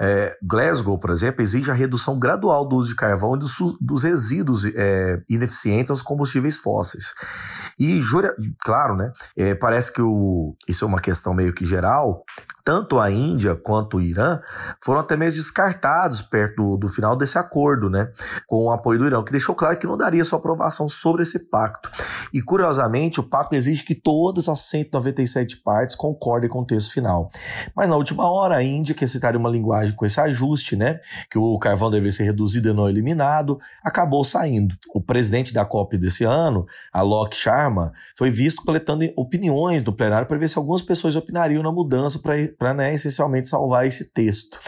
É, 0.00 0.36
Glasgow, 0.42 0.98
por 0.98 1.10
exemplo, 1.10 1.42
exige 1.42 1.70
a 1.70 1.74
redução 1.74 2.18
gradual 2.18 2.66
do 2.66 2.76
uso 2.76 2.88
de 2.88 2.94
carvão 2.94 3.34
e 3.34 3.38
dos, 3.38 3.56
dos 3.80 4.02
resíduos 4.02 4.64
é, 4.64 5.20
ineficientes 5.28 5.90
aos 5.90 6.02
combustíveis 6.02 6.45
combustíveis 6.46 6.58
fósseis. 6.58 7.14
E, 7.78 8.00
jura, 8.00 8.34
claro, 8.60 8.96
né? 8.96 9.12
É, 9.36 9.54
parece 9.54 9.92
que 9.92 10.00
o, 10.00 10.56
isso 10.68 10.84
é 10.84 10.88
uma 10.88 11.00
questão 11.00 11.34
meio 11.34 11.52
que 11.52 11.66
geral, 11.66 12.24
tanto 12.66 12.98
a 12.98 13.12
Índia 13.12 13.54
quanto 13.54 13.98
o 13.98 14.00
Irã 14.00 14.40
foram 14.82 14.98
até 14.98 15.16
mesmo 15.16 15.36
descartados 15.36 16.20
perto 16.20 16.56
do, 16.56 16.76
do, 16.76 16.88
final 16.88 17.14
desse 17.14 17.38
acordo, 17.38 17.88
né, 17.88 18.10
com 18.44 18.64
o 18.64 18.70
apoio 18.72 18.98
do 18.98 19.06
Irã, 19.06 19.22
que 19.22 19.30
deixou 19.30 19.54
claro 19.54 19.78
que 19.78 19.86
não 19.86 19.96
daria 19.96 20.24
sua 20.24 20.40
aprovação 20.40 20.88
sobre 20.88 21.22
esse 21.22 21.48
pacto. 21.48 21.88
E 22.34 22.42
curiosamente, 22.42 23.20
o 23.20 23.22
pacto 23.22 23.54
exige 23.54 23.84
que 23.84 23.94
todas 23.94 24.48
as 24.48 24.58
197 24.62 25.58
partes 25.58 25.94
concordem 25.94 26.50
com 26.50 26.62
o 26.62 26.66
texto 26.66 26.92
final. 26.92 27.30
Mas 27.72 27.88
na 27.88 27.94
última 27.94 28.28
hora, 28.28 28.56
a 28.56 28.64
Índia, 28.64 28.96
que 28.96 29.06
citaria 29.06 29.38
uma 29.38 29.48
linguagem 29.48 29.94
com 29.94 30.04
esse 30.04 30.20
ajuste, 30.20 30.74
né, 30.74 30.98
que 31.30 31.38
o 31.38 31.56
carvão 31.60 31.88
deve 31.88 32.10
ser 32.10 32.24
reduzido 32.24 32.68
e 32.68 32.72
não 32.72 32.88
eliminado, 32.88 33.60
acabou 33.84 34.24
saindo. 34.24 34.74
O 34.92 35.00
presidente 35.00 35.54
da 35.54 35.64
COP 35.64 35.96
desse 35.96 36.24
ano, 36.24 36.66
Alok 36.92 37.36
Sharma, 37.36 37.92
foi 38.18 38.28
visto 38.28 38.64
coletando 38.64 39.04
opiniões 39.14 39.84
no 39.84 39.92
plenário 39.92 40.26
para 40.26 40.36
ver 40.36 40.48
se 40.48 40.58
algumas 40.58 40.82
pessoas 40.82 41.14
opinariam 41.14 41.62
na 41.62 41.70
mudança 41.70 42.18
para 42.18 42.55
para 42.58 42.74
né, 42.74 42.94
essencialmente 42.94 43.48
salvar 43.48 43.86
esse 43.86 44.12
texto. 44.12 44.58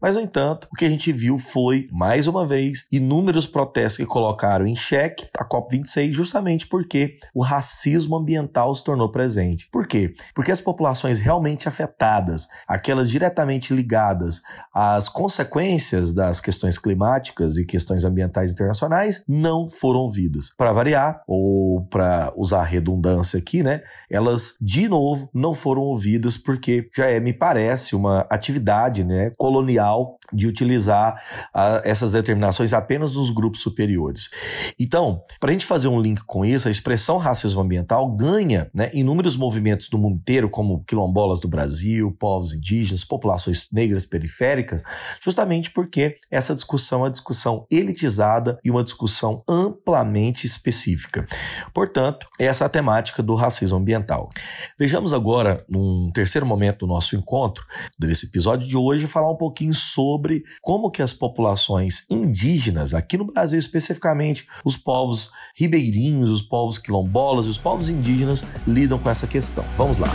Mas, 0.00 0.14
no 0.14 0.20
entanto, 0.20 0.68
o 0.72 0.76
que 0.76 0.84
a 0.84 0.88
gente 0.88 1.12
viu 1.12 1.38
foi, 1.38 1.88
mais 1.92 2.26
uma 2.26 2.46
vez, 2.46 2.86
inúmeros 2.90 3.46
protestos 3.46 3.96
que 3.96 4.06
colocaram 4.06 4.66
em 4.66 4.76
xeque 4.76 5.26
a 5.36 5.48
COP26 5.48 6.12
justamente 6.12 6.66
porque 6.66 7.16
o 7.34 7.42
racismo 7.42 8.16
ambiental 8.16 8.74
se 8.74 8.84
tornou 8.84 9.10
presente. 9.10 9.68
Por 9.70 9.86
quê? 9.86 10.12
Porque 10.34 10.52
as 10.52 10.60
populações 10.60 11.20
realmente 11.20 11.68
afetadas, 11.68 12.48
aquelas 12.66 13.10
diretamente 13.10 13.74
ligadas 13.74 14.42
às 14.72 15.08
consequências 15.08 16.12
das 16.12 16.40
questões 16.40 16.78
climáticas 16.78 17.56
e 17.56 17.64
questões 17.64 18.04
ambientais 18.04 18.52
internacionais, 18.52 19.24
não 19.28 19.68
foram 19.68 20.00
ouvidas. 20.00 20.50
Para 20.56 20.72
variar, 20.72 21.22
ou 21.26 21.84
para 21.86 22.32
usar 22.36 22.64
redundância 22.64 23.38
aqui, 23.38 23.62
né, 23.62 23.82
elas 24.10 24.56
de 24.60 24.88
novo 24.88 25.28
não 25.32 25.54
foram 25.54 25.82
ouvidas 25.82 26.36
porque 26.36 26.88
já 26.94 27.06
é 27.06 27.20
parece 27.34 27.94
uma 27.94 28.26
atividade 28.30 29.04
né, 29.04 29.32
colonial 29.36 30.18
de 30.34 30.46
utilizar 30.46 31.14
uh, 31.54 31.80
essas 31.84 32.12
determinações 32.12 32.72
apenas 32.72 33.14
nos 33.14 33.30
grupos 33.30 33.60
superiores. 33.60 34.30
Então, 34.78 35.22
para 35.38 35.50
a 35.50 35.52
gente 35.52 35.66
fazer 35.66 35.88
um 35.88 36.00
link 36.00 36.22
com 36.24 36.44
isso, 36.44 36.68
a 36.68 36.70
expressão 36.70 37.18
racismo 37.18 37.60
ambiental 37.60 38.10
ganha 38.10 38.70
né, 38.74 38.90
inúmeros 38.92 39.36
movimentos 39.36 39.88
do 39.88 39.98
mundo 39.98 40.16
inteiro, 40.16 40.48
como 40.48 40.82
quilombolas 40.84 41.40
do 41.40 41.48
Brasil, 41.48 42.10
povos 42.18 42.54
indígenas, 42.54 43.04
populações 43.04 43.68
negras 43.72 44.06
periféricas, 44.06 44.82
justamente 45.20 45.70
porque 45.70 46.16
essa 46.30 46.54
discussão 46.54 47.00
é 47.00 47.02
uma 47.04 47.10
discussão 47.10 47.66
elitizada 47.70 48.58
e 48.64 48.70
uma 48.70 48.82
discussão 48.82 49.42
amplamente 49.48 50.46
específica. 50.46 51.26
Portanto, 51.72 52.26
essa 52.38 52.64
é 52.64 52.66
a 52.66 52.70
temática 52.70 53.22
do 53.22 53.34
racismo 53.34 53.76
ambiental. 53.76 54.30
Vejamos 54.78 55.12
agora, 55.12 55.64
num 55.68 56.10
terceiro 56.12 56.46
momento 56.46 56.80
do 56.80 56.86
nosso 56.86 57.16
encontro, 57.16 57.64
desse 57.98 58.26
episódio 58.26 58.66
de 58.66 58.76
hoje, 58.76 59.06
falar 59.06 59.30
um 59.30 59.36
pouquinho 59.36 59.74
sobre 59.74 60.23
como 60.60 60.90
que 60.90 61.02
as 61.02 61.12
populações 61.12 62.06
indígenas, 62.10 62.94
aqui 62.94 63.16
no 63.16 63.26
Brasil 63.26 63.58
especificamente, 63.58 64.46
os 64.64 64.76
povos 64.76 65.30
ribeirinhos, 65.56 66.30
os 66.30 66.42
povos 66.42 66.78
quilombolas 66.78 67.46
e 67.46 67.50
os 67.50 67.58
povos 67.58 67.88
indígenas 67.88 68.44
lidam 68.66 68.98
com 68.98 69.10
essa 69.10 69.26
questão. 69.26 69.64
Vamos 69.76 69.98
lá. 69.98 70.08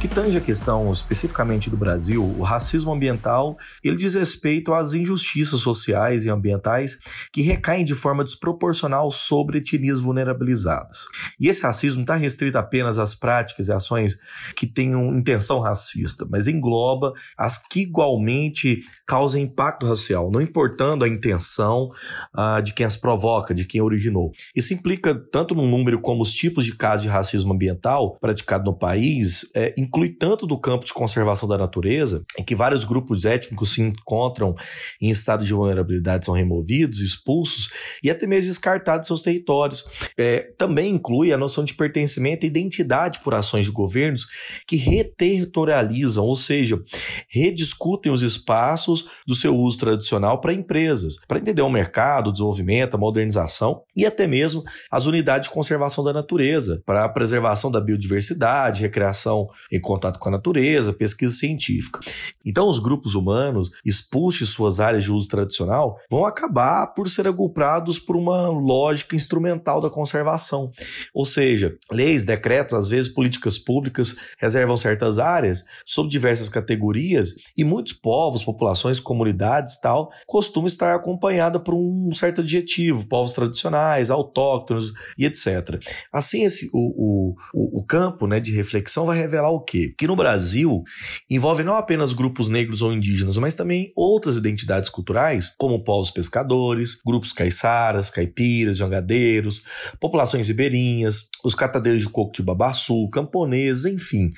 Que 0.00 0.08
tange 0.08 0.38
a 0.38 0.40
questão 0.40 0.90
especificamente 0.90 1.68
do 1.68 1.76
Brasil, 1.76 2.24
o 2.24 2.42
racismo 2.42 2.90
ambiental 2.90 3.58
ele 3.84 3.96
diz 3.96 4.14
respeito 4.14 4.72
às 4.72 4.94
injustiças 4.94 5.60
sociais 5.60 6.24
e 6.24 6.30
ambientais 6.30 6.98
que 7.30 7.42
recaem 7.42 7.84
de 7.84 7.94
forma 7.94 8.24
desproporcional 8.24 9.10
sobre 9.10 9.58
etnias 9.58 10.00
vulnerabilizadas. 10.00 11.04
E 11.38 11.48
esse 11.48 11.62
racismo 11.62 12.00
está 12.00 12.16
restrito 12.16 12.56
apenas 12.56 12.96
às 12.96 13.14
práticas 13.14 13.68
e 13.68 13.72
ações 13.72 14.16
que 14.56 14.66
tenham 14.66 15.14
intenção 15.18 15.60
racista, 15.60 16.26
mas 16.30 16.48
engloba 16.48 17.12
as 17.36 17.58
que 17.58 17.82
igualmente 17.82 18.80
causam 19.06 19.42
impacto 19.42 19.86
racial, 19.86 20.30
não 20.30 20.40
importando 20.40 21.04
a 21.04 21.08
intenção 21.08 21.90
uh, 22.34 22.62
de 22.62 22.72
quem 22.72 22.86
as 22.86 22.96
provoca, 22.96 23.52
de 23.52 23.66
quem 23.66 23.82
originou. 23.82 24.32
Isso 24.56 24.72
implica 24.72 25.14
tanto 25.30 25.54
no 25.54 25.68
número 25.68 26.00
como 26.00 26.22
os 26.22 26.32
tipos 26.32 26.64
de 26.64 26.74
casos 26.74 27.02
de 27.02 27.10
racismo 27.10 27.52
ambiental 27.52 28.18
praticado 28.18 28.64
no 28.64 28.78
país, 28.78 29.42
é, 29.54 29.74
inclui 29.90 30.10
tanto 30.10 30.46
do 30.46 30.56
campo 30.56 30.86
de 30.86 30.92
conservação 30.92 31.48
da 31.48 31.58
natureza, 31.58 32.22
em 32.38 32.44
que 32.44 32.54
vários 32.54 32.84
grupos 32.84 33.24
étnicos 33.24 33.74
se 33.74 33.82
encontram 33.82 34.54
em 35.00 35.10
estado 35.10 35.44
de 35.44 35.52
vulnerabilidade, 35.52 36.24
são 36.24 36.34
removidos, 36.34 37.00
expulsos 37.00 37.68
e 38.02 38.08
até 38.08 38.26
mesmo 38.26 38.48
descartados 38.48 39.02
de 39.02 39.06
seus 39.08 39.22
territórios. 39.22 39.84
É, 40.16 40.48
também 40.56 40.94
inclui 40.94 41.32
a 41.32 41.36
noção 41.36 41.64
de 41.64 41.74
pertencimento 41.74 42.46
e 42.46 42.48
identidade 42.48 43.18
por 43.20 43.34
ações 43.34 43.66
de 43.66 43.72
governos 43.72 44.26
que 44.66 44.76
reterritorializam, 44.76 46.24
ou 46.24 46.36
seja, 46.36 46.80
rediscutem 47.28 48.12
os 48.12 48.22
espaços 48.22 49.08
do 49.26 49.34
seu 49.34 49.56
uso 49.56 49.78
tradicional 49.78 50.40
para 50.40 50.52
empresas, 50.52 51.16
para 51.26 51.38
entender 51.38 51.62
o 51.62 51.70
mercado, 51.70 52.28
o 52.28 52.32
desenvolvimento, 52.32 52.94
a 52.94 52.98
modernização 52.98 53.82
e 53.96 54.06
até 54.06 54.26
mesmo 54.26 54.62
as 54.88 55.06
unidades 55.06 55.48
de 55.48 55.54
conservação 55.54 56.04
da 56.04 56.12
natureza, 56.12 56.80
para 56.86 57.04
a 57.04 57.08
preservação 57.08 57.70
da 57.72 57.80
biodiversidade, 57.80 58.82
recreação 58.82 59.48
em 59.80 59.82
contato 59.82 60.20
com 60.20 60.28
a 60.28 60.32
natureza, 60.32 60.92
pesquisa 60.92 61.34
científica. 61.34 62.00
Então, 62.44 62.68
os 62.68 62.78
grupos 62.78 63.14
humanos, 63.14 63.70
expulsos 63.84 64.46
de 64.48 64.54
suas 64.54 64.78
áreas 64.78 65.02
de 65.02 65.10
uso 65.10 65.28
tradicional, 65.28 65.98
vão 66.10 66.26
acabar 66.26 66.86
por 66.88 67.08
ser 67.08 67.26
agrupados 67.26 67.98
por 67.98 68.16
uma 68.16 68.48
lógica 68.48 69.16
instrumental 69.16 69.80
da 69.80 69.90
conservação. 69.90 70.70
Ou 71.14 71.24
seja, 71.24 71.76
leis, 71.90 72.24
decretos, 72.24 72.74
às 72.74 72.88
vezes 72.88 73.12
políticas 73.12 73.58
públicas 73.58 74.14
reservam 74.38 74.76
certas 74.76 75.18
áreas 75.18 75.64
sob 75.84 76.08
diversas 76.08 76.48
categorias 76.48 77.34
e 77.56 77.64
muitos 77.64 77.92
povos, 77.92 78.44
populações, 78.44 79.00
comunidades 79.00 79.80
tal, 79.80 80.10
costumam 80.26 80.66
estar 80.66 80.94
acompanhada 80.94 81.58
por 81.58 81.74
um 81.74 82.12
certo 82.12 82.40
adjetivo, 82.40 83.06
povos 83.06 83.32
tradicionais, 83.32 84.10
autóctonos 84.10 84.92
e 85.16 85.24
etc. 85.24 85.80
Assim, 86.12 86.44
esse, 86.44 86.68
o, 86.72 87.34
o, 87.54 87.80
o 87.80 87.84
campo 87.84 88.26
né, 88.26 88.40
de 88.40 88.52
reflexão 88.54 89.06
vai 89.06 89.16
revelar 89.16 89.50
o 89.50 89.59
o 89.60 89.64
quê? 89.64 89.94
Que 89.96 90.06
no 90.06 90.16
Brasil 90.16 90.82
envolve 91.28 91.62
não 91.62 91.74
apenas 91.74 92.12
grupos 92.12 92.48
negros 92.48 92.82
ou 92.82 92.92
indígenas, 92.92 93.36
mas 93.36 93.54
também 93.54 93.92
outras 93.94 94.36
identidades 94.36 94.88
culturais, 94.88 95.54
como 95.58 95.84
povos 95.84 96.10
pescadores, 96.10 96.98
grupos 97.04 97.32
caiçaras, 97.32 98.10
caipiras, 98.10 98.78
jangadeiros, 98.78 99.62
populações 100.00 100.48
ribeirinhas, 100.48 101.28
os 101.44 101.54
catadeiros 101.54 102.02
de 102.02 102.08
coco 102.08 102.32
de 102.32 102.42
babaçu, 102.42 103.08
camponeses, 103.10 103.84
enfim. 103.84 104.30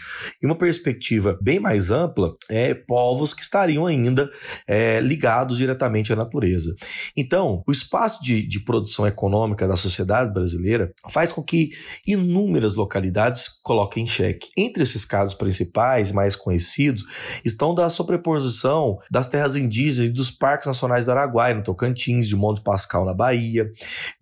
E 0.43 0.47
uma 0.47 0.57
perspectiva 0.57 1.38
bem 1.41 1.59
mais 1.59 1.91
ampla 1.91 2.35
é 2.50 2.75
povos 2.75 3.33
que 3.33 3.43
estariam 3.43 3.87
ainda 3.87 4.31
é, 4.67 5.00
ligados 5.00 5.59
diretamente 5.59 6.12
à 6.12 6.17
natureza. 6.17 6.75
Então, 7.17 7.62
o 7.67 7.73
espaço 7.73 8.23
de, 8.23 8.47
de 8.47 8.61
produção 8.61 9.07
econômica 9.07 9.67
da 9.67 9.76
sociedade 9.76 10.33
brasileira 10.33 10.93
faz 11.11 11.33
com 11.33 11.43
que 11.43 11.71
inúmeras 12.07 12.75
localidades 12.75 13.49
coloquem 13.62 14.05
em 14.05 14.07
xeque. 14.07 14.49
Entre 14.57 14.83
esses 14.83 15.05
casos 15.12 15.35
principais, 15.35 16.11
mais 16.11 16.35
conhecidos, 16.35 17.04
estão 17.45 17.75
da 17.75 17.90
sobreposição 17.90 18.99
das 19.11 19.28
terras 19.28 19.57
indígenas 19.57 20.09
e 20.09 20.12
dos 20.12 20.31
parques 20.31 20.66
nacionais 20.66 21.04
do 21.04 21.12
Araguaia, 21.12 21.54
no 21.54 21.62
Tocantins, 21.62 22.26
de 22.26 22.35
Monte 22.35 22.62
Pascal, 22.62 23.04
na 23.04 23.12
Bahia, 23.12 23.71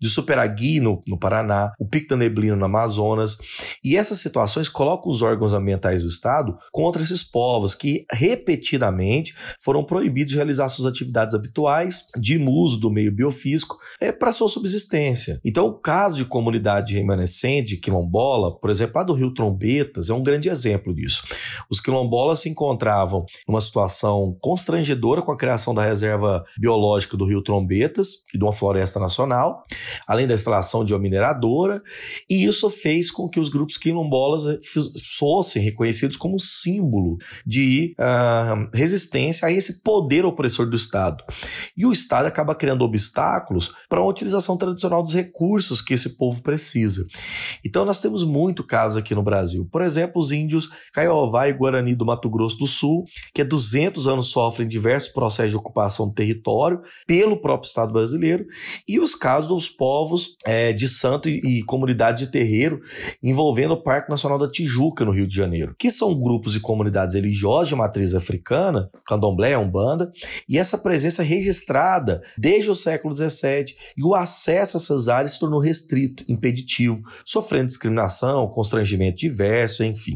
de 0.01 0.09
Superagui, 0.09 0.81
no, 0.81 0.99
no 1.07 1.17
Paraná, 1.17 1.71
o 1.79 1.87
Pico 1.87 2.09
da 2.09 2.17
Neblina, 2.17 2.57
no 2.57 2.65
Amazonas. 2.65 3.37
E 3.81 3.95
essas 3.95 4.19
situações 4.19 4.67
colocam 4.67 5.09
os 5.09 5.21
órgãos 5.21 5.53
ambientais 5.53 6.01
do 6.01 6.09
Estado 6.09 6.57
contra 6.73 7.01
esses 7.01 7.23
povos 7.23 7.73
que 7.73 8.05
repetidamente 8.11 9.33
foram 9.63 9.85
proibidos 9.85 10.31
de 10.31 10.35
realizar 10.35 10.67
suas 10.67 10.91
atividades 10.91 11.33
habituais 11.33 12.07
de 12.19 12.37
uso 12.37 12.77
do 12.77 12.91
meio 12.91 13.13
biofísico 13.13 13.77
é, 14.01 14.11
para 14.11 14.33
sua 14.33 14.49
subsistência. 14.49 15.39
Então, 15.45 15.67
o 15.67 15.73
caso 15.73 16.17
de 16.17 16.25
comunidade 16.25 16.95
remanescente, 16.95 17.77
quilombola, 17.77 18.59
por 18.59 18.69
exemplo, 18.69 18.97
lá 18.97 19.03
do 19.03 19.13
Rio 19.13 19.33
Trombetas, 19.33 20.09
é 20.09 20.13
um 20.13 20.21
grande 20.21 20.49
exemplo 20.49 20.80
exemplo 20.81 20.93
disso. 20.93 21.23
Os 21.69 21.79
quilombolas 21.79 22.39
se 22.39 22.49
encontravam 22.49 23.25
numa 23.47 23.61
situação 23.61 24.35
constrangedora 24.41 25.21
com 25.21 25.31
a 25.31 25.37
criação 25.37 25.73
da 25.73 25.83
reserva 25.83 26.43
biológica 26.57 27.15
do 27.15 27.25
Rio 27.25 27.41
Trombetas 27.41 28.23
e 28.33 28.37
de 28.37 28.43
uma 28.43 28.51
floresta 28.51 28.99
nacional, 28.99 29.63
além 30.07 30.27
da 30.27 30.33
instalação 30.33 30.83
de 30.83 30.93
uma 30.93 30.99
mineradora, 30.99 31.81
e 32.29 32.45
isso 32.45 32.69
fez 32.69 33.11
com 33.11 33.29
que 33.29 33.39
os 33.39 33.49
grupos 33.49 33.77
quilombolas 33.77 34.43
fossem 35.17 35.61
reconhecidos 35.61 36.17
como 36.17 36.39
símbolo 36.39 37.17
de 37.45 37.95
uh, 37.99 38.69
resistência 38.73 39.47
a 39.47 39.51
esse 39.51 39.81
poder 39.83 40.25
opressor 40.25 40.69
do 40.69 40.75
Estado. 40.75 41.23
E 41.77 41.85
o 41.85 41.91
Estado 41.91 42.25
acaba 42.25 42.55
criando 42.55 42.83
obstáculos 42.83 43.73
para 43.87 43.99
a 43.99 44.05
utilização 44.05 44.57
tradicional 44.57 45.03
dos 45.03 45.13
recursos 45.13 45.81
que 45.81 45.93
esse 45.93 46.17
povo 46.17 46.41
precisa. 46.41 47.05
Então 47.63 47.85
nós 47.85 47.99
temos 47.99 48.23
muito 48.23 48.63
caso 48.63 48.99
aqui 48.99 49.13
no 49.13 49.23
Brasil. 49.23 49.67
Por 49.71 49.81
exemplo, 49.81 50.21
os 50.21 50.31
índios 50.31 50.70
Caiová 50.93 51.47
e 51.47 51.53
Guarani 51.53 51.95
do 51.95 52.05
Mato 52.05 52.29
Grosso 52.29 52.57
do 52.57 52.67
Sul, 52.67 53.03
que 53.33 53.41
há 53.41 53.45
200 53.45 54.07
anos 54.07 54.27
sofrem 54.27 54.67
diversos 54.67 55.11
processos 55.11 55.51
de 55.51 55.57
ocupação 55.57 56.07
do 56.07 56.13
território 56.13 56.81
pelo 57.05 57.37
próprio 57.37 57.67
Estado 57.67 57.93
brasileiro, 57.93 58.45
e 58.87 58.99
os 58.99 59.15
casos 59.15 59.49
dos 59.49 59.69
povos 59.69 60.35
é, 60.45 60.73
de 60.73 60.87
santo 60.87 61.29
e, 61.29 61.59
e 61.59 61.63
comunidades 61.63 62.25
de 62.25 62.31
terreiro 62.31 62.81
envolvendo 63.21 63.73
o 63.73 63.83
Parque 63.83 64.09
Nacional 64.09 64.37
da 64.37 64.49
Tijuca, 64.49 65.05
no 65.05 65.11
Rio 65.11 65.27
de 65.27 65.35
Janeiro, 65.35 65.75
que 65.77 65.89
são 65.89 66.17
grupos 66.17 66.55
e 66.55 66.59
comunidades 66.59 67.15
religiosas 67.15 67.69
de 67.69 67.75
matriz 67.75 68.13
africana, 68.13 68.89
candomblé, 69.05 69.57
umbanda, 69.57 70.11
e 70.47 70.57
essa 70.57 70.77
presença 70.77 71.23
registrada 71.23 72.21
desde 72.37 72.69
o 72.69 72.75
século 72.75 73.13
XVII, 73.13 73.75
e 73.97 74.03
o 74.03 74.15
acesso 74.15 74.77
a 74.77 74.79
essas 74.79 75.07
áreas 75.07 75.33
se 75.33 75.39
tornou 75.39 75.59
restrito, 75.59 76.23
impeditivo, 76.27 77.01
sofrendo 77.25 77.67
discriminação, 77.67 78.47
constrangimento 78.47 79.17
diverso, 79.17 79.83
enfim. 79.83 80.15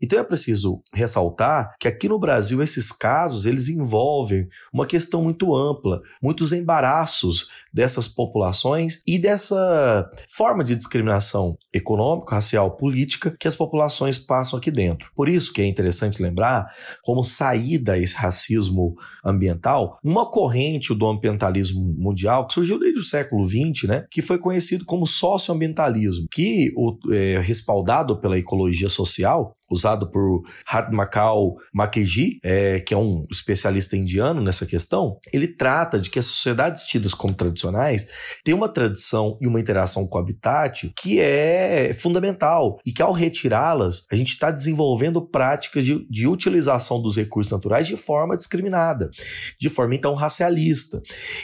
Então 0.00 0.18
é 0.18 0.24
preciso 0.24 0.80
ressaltar 0.92 1.74
que 1.78 1.88
aqui 1.88 2.08
no 2.08 2.18
Brasil 2.18 2.62
esses 2.62 2.92
casos 2.92 3.46
eles 3.46 3.68
envolvem 3.68 4.48
uma 4.72 4.86
questão 4.86 5.22
muito 5.22 5.54
ampla, 5.54 6.00
muitos 6.22 6.52
embaraços 6.52 7.48
dessas 7.72 8.08
populações 8.08 9.02
e 9.06 9.18
dessa 9.18 10.10
forma 10.28 10.64
de 10.64 10.74
discriminação 10.74 11.56
econômica, 11.72 12.34
racial, 12.34 12.76
política 12.76 13.36
que 13.38 13.46
as 13.46 13.54
populações 13.54 14.18
passam 14.18 14.58
aqui 14.58 14.70
dentro. 14.70 15.10
Por 15.14 15.28
isso 15.28 15.52
que 15.52 15.60
é 15.60 15.66
interessante 15.66 16.22
lembrar 16.22 16.72
como 17.02 17.22
saída 17.22 17.92
a 17.92 17.98
esse 17.98 18.14
racismo 18.14 18.96
ambiental, 19.24 19.98
uma 20.02 20.30
corrente 20.30 20.94
do 20.94 21.06
ambientalismo 21.06 21.94
mundial 21.98 22.46
que 22.46 22.54
surgiu 22.54 22.78
desde 22.78 23.00
o 23.00 23.04
século 23.04 23.46
XX, 23.46 23.88
né, 23.88 24.06
que 24.10 24.22
foi 24.22 24.38
conhecido 24.38 24.84
como 24.84 25.06
socioambientalismo, 25.06 26.26
que 26.30 26.72
é 27.12 27.40
respaldado 27.40 28.20
pela 28.20 28.38
ecologia 28.38 28.88
social 28.88 29.54
usado 29.70 30.10
por 30.10 30.42
Hadmakal 30.66 31.56
Makeji, 31.72 32.38
é, 32.42 32.80
que 32.80 32.94
é 32.94 32.96
um 32.96 33.26
especialista 33.30 33.96
indiano 33.96 34.40
nessa 34.40 34.66
questão, 34.66 35.18
ele 35.32 35.48
trata 35.48 35.98
de 35.98 36.10
que 36.10 36.18
as 36.18 36.26
sociedades 36.26 36.84
tidas 36.84 37.14
como 37.14 37.34
tradicionais 37.34 38.06
têm 38.44 38.54
uma 38.54 38.68
tradição 38.68 39.36
e 39.40 39.46
uma 39.46 39.60
interação 39.60 40.06
com 40.06 40.18
o 40.18 40.20
habitat 40.20 40.92
que 40.96 41.20
é 41.20 41.94
fundamental 41.94 42.78
e 42.84 42.92
que 42.92 43.02
ao 43.02 43.12
retirá-las, 43.12 44.04
a 44.10 44.14
gente 44.14 44.30
está 44.30 44.50
desenvolvendo 44.50 45.20
práticas 45.20 45.84
de, 45.84 46.06
de 46.08 46.26
utilização 46.26 47.00
dos 47.00 47.16
recursos 47.16 47.52
naturais 47.52 47.86
de 47.86 47.96
forma 47.96 48.36
discriminada, 48.36 49.10
de 49.58 49.68
forma 49.68 49.94
então 49.94 50.14
racialista. 50.14 51.00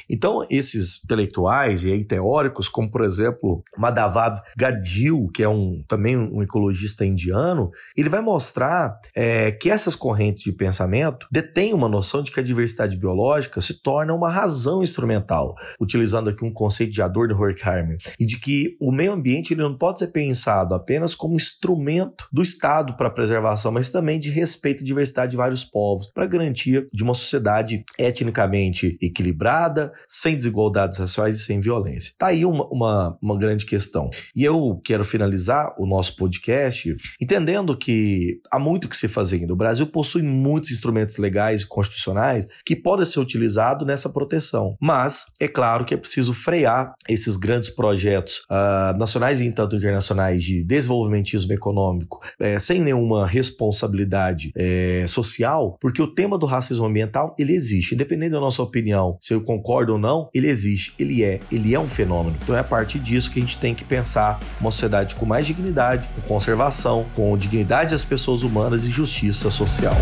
Então, 0.09 0.47
esses 0.50 1.02
intelectuais 1.05 1.85
e 1.85 1.93
aí, 1.93 2.05
teóricos, 2.05 2.69
como 2.69 2.91
por 2.91 3.05
exemplo 3.05 3.62
Madhavad 3.76 4.41
Gadgil, 4.57 5.29
que 5.35 5.43
é 5.43 5.49
um 5.49 5.83
também 5.88 6.17
um 6.17 6.43
ecologista 6.43 7.05
indiano, 7.05 7.71
ele 7.97 8.09
vai 8.12 8.21
mostrar 8.21 9.00
é, 9.14 9.50
que 9.50 9.71
essas 9.71 9.97
correntes 9.97 10.42
de 10.42 10.52
pensamento 10.52 11.26
detêm 11.31 11.73
uma 11.73 11.88
noção 11.88 12.23
de 12.23 12.31
que 12.31 12.38
a 12.38 12.42
diversidade 12.42 12.97
biológica 12.97 13.61
se 13.61 13.83
torna 13.83 14.12
uma 14.12 14.31
razão 14.31 14.83
instrumental, 14.83 15.54
utilizando 15.81 16.28
aqui 16.28 16.45
um 16.45 16.52
conceito 16.52 16.92
de 16.92 17.00
Adorno 17.00 17.35
Horkheimer, 17.35 17.97
e 18.21 18.26
de 18.26 18.38
que 18.38 18.76
o 18.78 18.92
meio 18.92 19.12
ambiente 19.12 19.54
ele 19.54 19.62
não 19.62 19.76
pode 19.76 19.99
ser 19.99 20.09
pensado 20.09 20.75
apenas 20.75 21.14
como 21.14 21.37
instrumento 21.37 22.28
do 22.31 22.42
Estado 22.42 22.97
para 22.97 23.09
a 23.09 23.11
preservação, 23.11 23.73
mas 23.73 23.88
também 23.88 24.21
de 24.21 24.31
respeito 24.31 24.83
à 24.83 24.87
diversidade 24.87 25.31
de 25.31 25.37
vários 25.38 25.64
povos, 25.64 26.11
para 26.12 26.26
garantia 26.26 26.87
de 26.92 27.02
uma 27.02 27.14
sociedade 27.14 27.83
etnicamente 27.99 28.99
equilibrada, 29.00 29.90
sem 30.07 30.37
desigualdades 30.37 30.99
raciais 30.99 31.37
e 31.37 31.38
sem 31.38 31.61
violência. 31.61 32.11
Está 32.11 32.26
aí 32.26 32.45
uma, 32.45 32.66
uma, 32.69 33.19
uma 33.23 33.38
grande 33.38 33.64
questão. 33.64 34.11
E 34.37 34.45
eu 34.45 34.78
quero 34.85 35.04
finalizar 35.04 35.75
o 35.78 35.87
nosso 35.87 36.14
podcast 36.16 36.95
entendendo 37.19 37.76
que 37.76 38.01
há 38.50 38.59
muito 38.59 38.88
que 38.88 38.97
se 38.97 39.09
fazendo. 39.09 39.52
O 39.52 39.56
Brasil 39.56 39.87
possui 39.87 40.23
muitos 40.23 40.71
instrumentos 40.71 41.16
legais 41.16 41.62
e 41.62 41.68
constitucionais 41.68 42.47
que 42.64 42.76
podem 42.76 43.04
ser 43.04 43.21
utilizados 43.21 43.87
nessa 43.87 44.09
proteção. 44.09 44.76
Mas 44.80 45.26
é 45.40 45.49
claro 45.49 45.85
que 45.85 45.94
é 45.94 45.97
preciso 45.97 46.32
frear 46.32 46.94
esses 47.09 47.37
grandes 47.37 47.71
projetos 47.71 48.38
uh, 48.50 48.97
nacionais 48.99 49.40
e 49.40 49.50
tanto 49.52 49.76
internacionais 49.76 50.42
de 50.42 50.62
desenvolvimentismo 50.62 51.52
econômico 51.52 52.21
é, 52.40 52.59
sem 52.59 52.80
nenhuma 52.80 53.26
responsabilidade 53.26 54.52
é, 54.56 55.04
social, 55.06 55.76
porque 55.80 56.02
o 56.02 56.06
tema 56.06 56.38
do 56.38 56.47
racismo 56.47 56.87
ambiental 56.87 57.35
ele 57.38 57.52
existe, 57.52 57.94
independente 57.94 58.32
da 58.32 58.40
nossa 58.40 58.62
opinião, 58.62 59.18
se 59.21 59.35
eu 59.35 59.42
concordo 59.42 59.92
ou 59.92 59.99
não, 59.99 60.28
ele 60.35 60.49
existe, 60.49 60.94
ele 60.99 61.23
é, 61.23 61.40
ele 61.50 61.75
é 61.75 61.78
um 61.78 61.87
fenômeno. 61.87 62.37
Então 62.42 62.56
é 62.56 62.61
a 62.61 62.64
partir 62.64 62.99
disso 62.99 63.30
que 63.30 63.38
a 63.38 63.42
gente 63.42 63.59
tem 63.59 63.75
que 63.75 63.85
pensar 63.85 64.40
uma 64.61 64.71
sociedade 64.71 65.14
com 65.14 65.26
mais 65.26 65.47
dignidade, 65.47 66.09
com 66.14 66.23
conservação, 66.23 67.06
com 67.14 67.37
dignidade 67.37 67.91
das 67.92 68.04
pessoas 68.04 68.42
humanas 68.42 68.84
e 68.84 68.90
justiça 68.90 69.50
social. 69.50 69.96